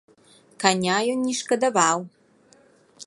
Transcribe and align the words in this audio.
Каня 0.63 0.95
ён 1.13 1.19
не 1.27 1.35
шкадаваў. 1.41 1.99